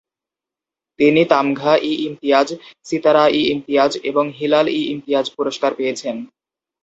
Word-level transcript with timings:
তিনি 0.99 1.21
তামঘা-ই-ইমতিয়াজ, 1.25 2.47
সিতারা-ই-ইমতিয়াজ 2.83 3.91
এবং 4.03 4.25
হিলাল-ই-ইমতিয়াজ 4.39 5.25
পুরস্কার 5.37 5.71
পেয়েছেন। 5.75 6.15